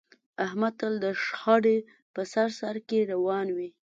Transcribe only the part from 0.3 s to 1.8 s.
احمد تل د شخړې